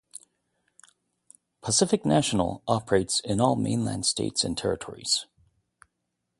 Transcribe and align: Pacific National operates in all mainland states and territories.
Pacific 1.61 2.03
National 2.07 2.63
operates 2.67 3.19
in 3.19 3.39
all 3.39 3.55
mainland 3.55 4.03
states 4.03 4.43
and 4.43 4.57
territories. 4.57 5.27